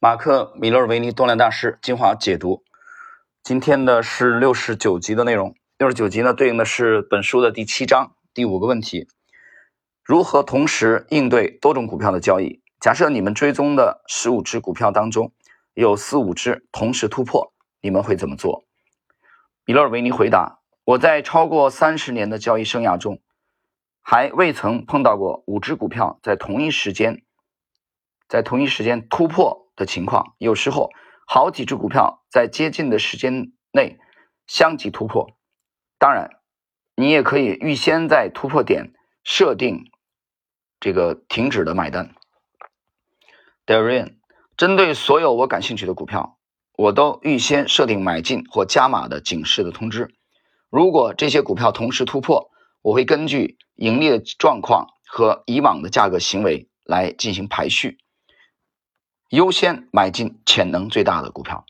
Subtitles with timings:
[0.00, 2.62] 马克·米勒维尼多兰大师精华解读，
[3.42, 5.56] 今天的是六十九集的内容。
[5.76, 9.08] 六十九集呢，对应的是本书的第七章第五个问题：
[10.04, 12.62] 如何同时应对多种股票的交易？
[12.80, 15.32] 假设你们追踪的十五只股票当中
[15.74, 18.66] 有四五只同时突破，你们会怎么做？
[19.64, 23.20] 米勒维尼回答：我在超过三十年的交易生涯中，
[24.00, 27.24] 还未曾碰到过五只股票在同一时间。
[28.28, 30.90] 在同一时间突破的情况，有时候
[31.24, 33.98] 好几只股票在接近的时间内
[34.48, 35.30] 相继突破。
[35.98, 36.30] 当然，
[36.96, 39.90] 你也可以预先在突破点设定
[40.80, 42.14] 这个停止的买单。
[43.64, 44.16] Darian，
[44.56, 46.38] 针对所有我感兴趣的股票，
[46.76, 50.12] 我都预先设定买进或加码的警示的通知。
[50.70, 52.50] 如果这些股票同时突破，
[52.82, 57.98] 我会根据盈利的状况和以往的价格行为来进行排序。
[59.28, 61.66] 优先买进潜能最大的股票。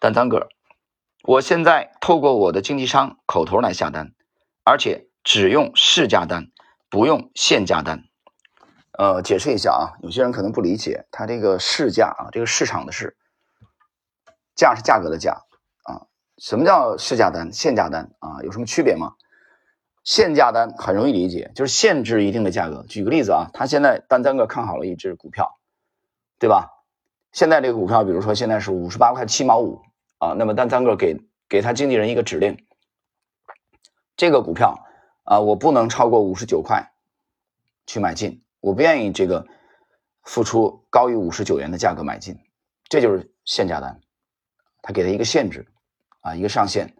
[0.00, 0.48] 单三个，
[1.22, 4.12] 我现在透过我的经纪商口头来下单，
[4.64, 6.50] 而且只用市价单，
[6.90, 8.04] 不用现价单。
[8.98, 13.16] 呃，解释一下啊，有些人可能不理解，它这个市价啊，这个市场的市，
[14.56, 15.42] 价是价格的价
[15.84, 16.10] 啊。
[16.38, 18.42] 什么叫市价单、现价单啊？
[18.42, 19.12] 有什么区别吗？
[20.02, 22.84] 现价单很容易理解，就是限制一定的价格。
[22.88, 25.55] 举个例子啊，他现在单三个看好了一只股票。
[26.38, 26.72] 对吧？
[27.32, 29.82] 现在这个股票，比如说现在是五十八块七毛五
[30.18, 32.64] 啊，那么单三个给给他经纪人一个指令，
[34.16, 34.78] 这个股票
[35.24, 36.92] 啊，我不能超过五十九块
[37.86, 39.46] 去买进，我不愿意这个
[40.22, 42.38] 付出高于五十九元的价格买进，
[42.88, 44.00] 这就是限价单，
[44.80, 45.66] 他给他一个限制
[46.20, 46.96] 啊，一个上限，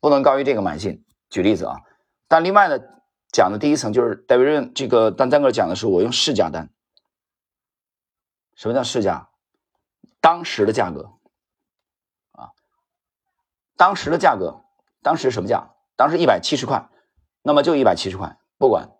[0.00, 1.04] 不能高于这个买进。
[1.30, 1.76] 举例子啊，
[2.26, 2.80] 但另外呢，
[3.32, 6.70] 讲的第一层就是戴维润这个单三个讲的是我用市价单。
[8.58, 9.30] 什么叫市价？
[10.20, 11.12] 当时的价格
[12.32, 12.50] 啊，
[13.76, 14.64] 当时的价格，
[15.00, 15.76] 当时什么价？
[15.94, 16.90] 当时一百七十块，
[17.42, 18.90] 那么就一百七十块，不管。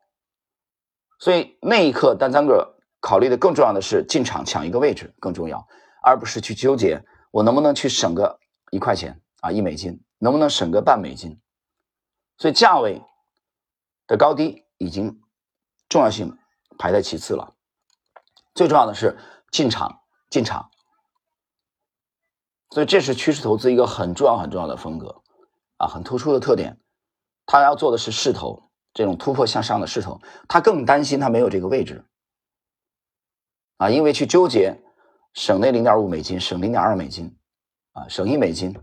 [1.19, 5.67] 所以那一刻，单三个考虑的更重要的是进场抢一个位置更重要，
[6.05, 8.39] 而不是去纠结我能不能去省个
[8.71, 11.41] 一块钱啊，一美金，能不能省个半美金。
[12.37, 13.03] 所以价位
[14.07, 15.21] 的高低已经
[15.89, 16.39] 重要性
[16.79, 17.57] 排在其次了，
[18.55, 19.19] 最重要的是。
[19.51, 20.01] 进场，
[20.31, 20.71] 进场，
[22.71, 25.23] 所以这是趋势投资一个很重要、很重要的风格
[25.77, 26.81] 啊，很突出的特点。
[27.47, 30.21] 他要做的是势头，这种突破向上的势头。
[30.49, 32.05] 他更担心他没有这个位置
[33.79, 34.83] 啊，因为去纠结
[35.33, 37.39] 省那零点五美金、省零点二美金
[37.93, 38.79] 啊、省一美金，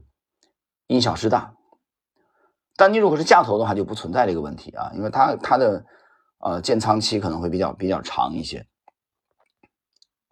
[0.88, 1.56] 因小失大。
[2.76, 5.86] 但你如果是价投的话，就不存在这个问题啊，因为它它的
[6.40, 8.68] 呃建仓期可能会比较比较长一些。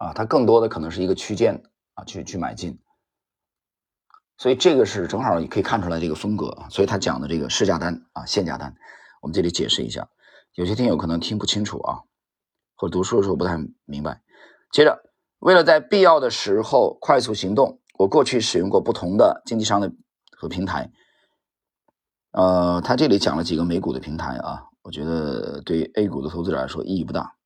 [0.04, 1.62] 啊，它更多的可能是一个区间
[1.94, 2.78] 啊，去去买进，
[4.36, 6.66] 所以这个是正好你可以看出来这个风格。
[6.68, 8.74] 所以他讲的这个市价单啊、限价单，
[9.22, 10.06] 我们这里解释一下，
[10.54, 12.00] 有些听友可能听不清楚啊，
[12.76, 13.56] 或者读书的时候不太
[13.86, 14.20] 明白。
[14.70, 14.98] 接着，
[15.38, 19.90] 为了在必要的时候快速行动，我过去使用过不同的经纪商的
[20.36, 20.90] 和平台。
[22.32, 27.36] 呃，他这里讲了几个美股的平台啊，我觉得对 A 股的投资者来说意义不大。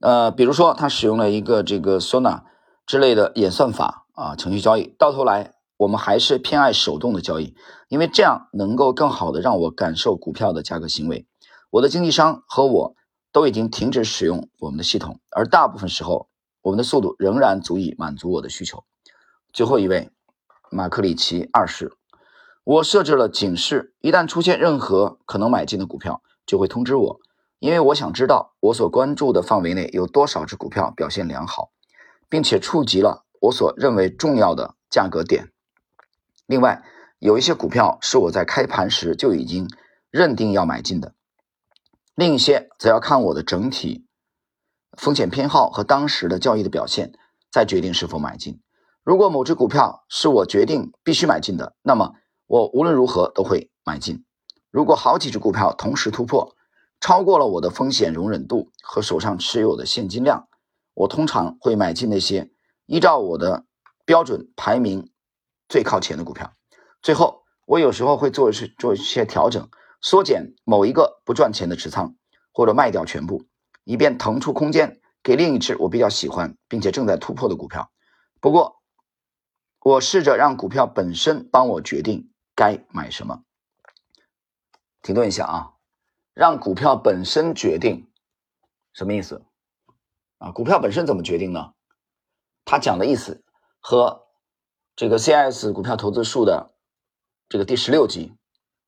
[0.00, 2.42] 呃，比如说他使用了一个这个 Sona
[2.86, 7.54] 之类的演算法啊，程序交易，到头来我们还是偏爱手动的交易，
[7.88, 11.26] 因为这样能够更好的让我感受股票的价格行为。
[11.70, 12.94] 我的经纪商和我
[13.30, 16.28] 都已经停止使用我们的系统，而大部分时候
[16.62, 18.82] 我们的速度仍然足以满足我的需求。
[19.52, 20.10] 最后一位，
[20.70, 21.92] 马克里奇二世，
[22.64, 27.20] 我设置了警示，一旦出现任何可能买进的股票，就会通知我。
[27.60, 31.70] 因为我想知道我所关注的范围内有多少只股票表现良好，
[32.30, 35.52] 并且触及了我所认为重要的价格点。
[36.46, 36.82] 另外，
[37.18, 39.68] 有一些股票是我在开盘时就已经
[40.10, 41.12] 认定要买进的，
[42.14, 44.06] 另一些则要看我的整体
[44.96, 47.12] 风险偏好和当时的交易的表现，
[47.52, 48.62] 再决定是否买进。
[49.04, 52.14] 如果某只股票是我决定必须买进的，那么
[52.46, 54.24] 我无论如何都会买进。
[54.70, 56.56] 如果好几只股票同时突破，
[57.00, 60.48] 超过了我的风险容忍度和手上持有的现金量，
[60.94, 62.50] 我通常会买进那些
[62.84, 63.64] 依照我的
[64.04, 65.10] 标准排名
[65.68, 66.52] 最靠前的股票。
[67.00, 69.68] 最后，我有时候会做是做一些调整，
[70.02, 72.14] 缩减某一个不赚钱的持仓，
[72.52, 73.46] 或者卖掉全部，
[73.84, 77.90] 以便腾出空间给另一只我比较喜欢并且正在突破的股票。
[78.40, 78.82] 不过，
[79.80, 83.42] 我试着让股票本身帮我决定该买什么。
[85.00, 85.79] 停顿一下啊。
[86.40, 88.10] 让股票本身决定，
[88.94, 89.44] 什么意思？
[90.38, 91.74] 啊，股票本身怎么决定呢？
[92.64, 93.44] 他讲的意思
[93.78, 94.26] 和
[94.96, 96.74] 这个 CIS 股票投资术的
[97.50, 98.38] 这个第十六集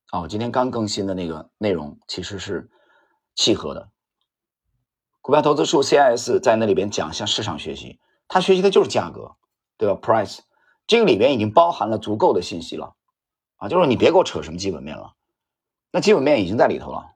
[0.07, 2.71] 啊，我今天刚更新的那个内容其实是
[3.35, 3.91] 契合的。
[5.21, 9.37] 股票投资术 CIS 在那里边讲向市场学习，他学习的就是价格，
[9.77, 10.39] 对吧？Price
[10.87, 12.95] 这个里边已经包含了足够的信息了
[13.57, 15.13] 啊，就是你别给我扯什么基本面了，
[15.91, 17.12] 那基本面已经在里头了。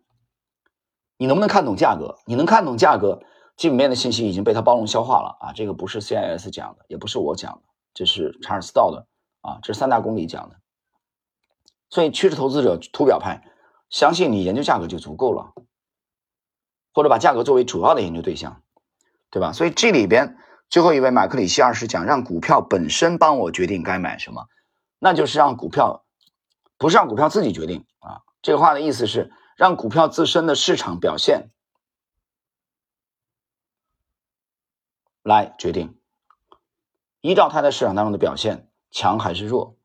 [1.17, 2.19] 你能不能看懂价格？
[2.27, 3.23] 你能看懂价格？
[3.57, 5.53] 基本面的信息已经被它包容消化了啊！
[5.55, 7.63] 这个不是 CIS 讲的，也不是我讲的，
[7.95, 9.07] 这是查尔斯道的
[9.41, 10.57] 啊，这是三大公理讲的。
[11.89, 13.43] 所以趋势投资者图表派，
[13.89, 15.55] 相信你研究价格就足够了，
[16.93, 18.61] 或者把价格作为主要的研究对象，
[19.31, 19.53] 对吧？
[19.53, 20.37] 所以这里边
[20.69, 24.49] 最后一位马克里希二世讲，让股票本身帮我决定该买什么，
[24.99, 26.05] 那就是让股票
[26.77, 28.21] 不是让股票自己决定啊。
[28.43, 31.50] 这个话的意思是让股票自身的市场表现。
[35.23, 36.00] 来决定，
[37.20, 39.76] 依照它在市场当中的表现强还是弱。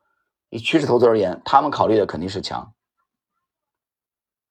[0.50, 2.76] 以趋势投资而言，他们考虑的肯定是强，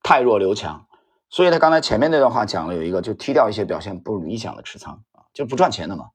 [0.02, 0.88] 太弱留强。
[1.28, 6.10] 所以他刚才前面那段话讲了有一个，就踢掉一些表现不理想的持仓啊，就不赚钱的嘛，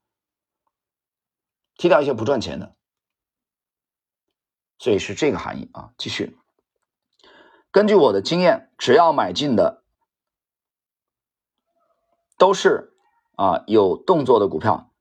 [1.77, 2.75] 踢掉一些不赚钱的。
[4.77, 5.93] 所以是这个含义啊。
[5.97, 6.37] 继续，
[7.75, 9.83] 根据我的经验，只要买进的
[12.37, 12.93] 都是。
[13.35, 14.93] 啊，有动作的股票，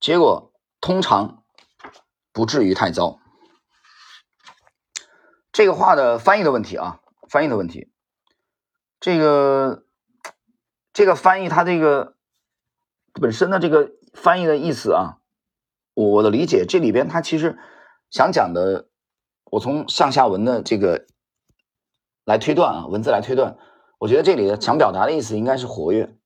[0.00, 1.44] 结果通常
[2.32, 3.20] 不至于太糟。
[5.52, 7.92] 这个话的翻译的问题啊，翻译的问题，
[8.98, 9.84] 这个
[10.94, 12.16] 这个翻译它这个
[13.12, 15.20] 本身的这个翻译的意思啊，
[15.92, 17.58] 我的理解这里边它其实
[18.08, 18.88] 想讲的，
[19.50, 21.06] 我从上下文的这个
[22.24, 23.56] 来推断啊，文字来推断，
[23.98, 26.16] 我觉得这里想表达的意思应该是活跃。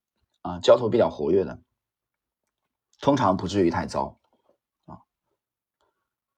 [0.43, 1.59] 啊，交投比较活跃的，
[3.01, 4.17] 通常不至于太糟
[4.85, 5.03] 啊。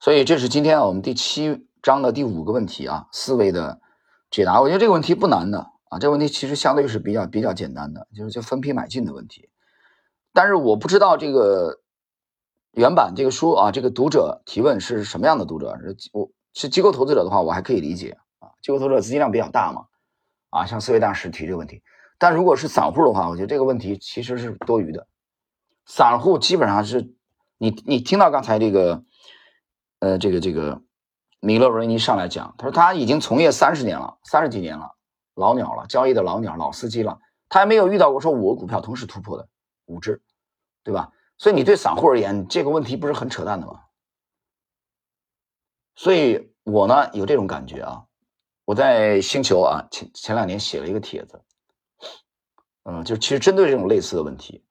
[0.01, 3.83] 所以这是今天我们第七章的第五个问题啊，思维的
[4.31, 4.63] 解答。
[4.63, 5.59] 我觉得这个问题不难的
[5.91, 9.51] 啊，这个问题其实相对是比较比较简单的，就是就分批买进的问题。
[10.33, 11.81] 但是我不知道这个
[12.73, 15.77] 原版这个书啊，这个读者提问是什么样的读者？
[16.15, 18.25] 我是机构投资者的话，我还可以理解啊，
[18.61, 19.87] 机构投资者资金量比较大嘛，
[20.51, 21.83] 啊，像四位大师提这个问题。
[22.19, 25.07] 但如果是散户的话，我觉得这个问题其实是多余的。
[25.87, 27.15] 散户基本上是，
[27.59, 29.05] 你你听到刚才这个，
[30.01, 30.83] 呃，这个这个
[31.41, 34.97] 米勒维尼上来讲，他说他已经从业三十年了，三十几年了，
[35.35, 37.19] 老鸟了，交易的老鸟，老司机了，
[37.49, 39.49] 他还没有遇到过说五个股票同时突破的
[39.87, 40.21] 五只，
[40.83, 41.13] 对吧？
[41.39, 43.81] 所以你对散户而言，这个问题不是很扯淡的吗？
[45.95, 48.05] 所以我呢有这种感觉啊，
[48.69, 51.41] 我在星球啊前前两年写了一个帖子。
[52.85, 54.63] 嗯，就其实针对这种类似的问题，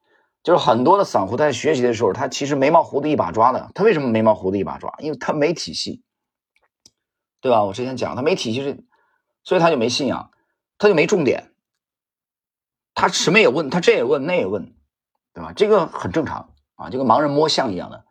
[0.43, 3.71] 就是很多的散户在学习的时候，他其实眉毛胡子一把抓的。
[3.73, 4.93] 他为什么眉毛胡子一把抓？
[4.99, 6.03] 因为他没体系，
[7.41, 7.63] 对吧？
[7.63, 8.85] 我之前讲他没体系是，
[9.43, 10.29] 所以他就没信仰，
[10.77, 11.51] 他就没重点，
[12.93, 14.75] 他什么也问，他这也问那也问，
[15.33, 15.53] 对吧？
[15.53, 18.05] 这个很正常啊，就跟盲人摸象一样的，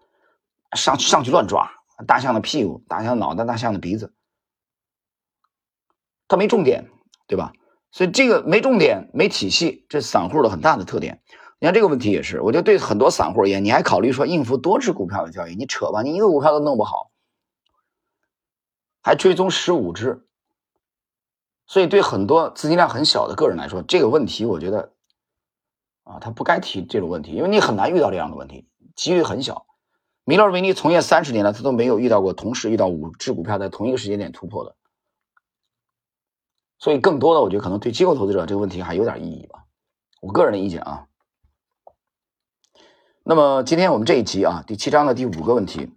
[0.76, 1.70] 上上去乱抓
[2.08, 4.15] 大象的屁股、大象脑袋、大象的鼻子，
[6.28, 6.90] 他没重点，
[7.26, 7.52] 对吧？
[7.92, 11.22] 所以这个没重点、没体系，这散户的很大的特点。
[11.58, 15.54] 你看这个问题也是，我觉得对很多散户而言，你还考虑说应付多只股票的交易？
[15.54, 17.10] 你扯吧，你一个股票都弄不好，
[19.02, 20.26] 还追踪十五只。
[21.66, 24.92] 所以对很多资金量很小的个人来说，这个问题我觉得
[26.04, 29.66] 啊，他不该提这种问题，因为你很难遇到这样的问题，几率很小。
[30.24, 34.76] 米勒维尼从业三十年了，他都没有遇到过同时遇到五只股票在同一个时间点突破的。
[36.78, 39.64] 所以，更多的我觉得可能对机构投资者这个问题还有点意义吧，
[40.20, 41.06] 我个人的意见啊。
[43.22, 45.90] 那么，今天我们这一集啊，第七章的第五个问题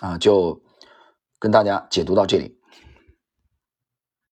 [0.00, 0.62] 啊，就
[1.38, 2.57] 跟大家解读到这里。